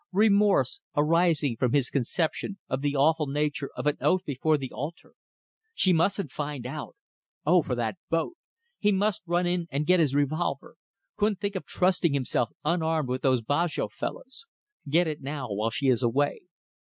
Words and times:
Remorse, 0.13 0.81
arising 0.97 1.55
from 1.57 1.73
his 1.73 1.91
conception 1.91 2.57
of 2.67 2.81
the 2.81 2.95
awful 2.95 3.27
nature 3.27 3.69
of 3.75 3.85
an 3.85 3.97
oath 4.01 4.25
before 4.25 4.57
the 4.57 4.71
altar.... 4.71 5.13
She 5.75 5.93
mustn't 5.93 6.31
find 6.31 6.65
out.... 6.65 6.95
Oh, 7.45 7.61
for 7.61 7.75
that 7.75 7.99
boat! 8.09 8.35
He 8.79 8.91
must 8.91 9.21
run 9.27 9.45
in 9.45 9.67
and 9.69 9.85
get 9.85 9.99
his 9.99 10.15
revolver. 10.15 10.75
Couldn't 11.17 11.39
think 11.39 11.55
of 11.55 11.67
trusting 11.67 12.13
himself 12.15 12.49
unarmed 12.65 13.09
with 13.09 13.21
those 13.21 13.43
Bajow 13.43 13.89
fellows. 13.91 14.47
Get 14.89 15.05
it 15.05 15.21
now 15.21 15.51
while 15.51 15.69
she 15.69 15.87
is 15.87 16.01
away. 16.01 16.45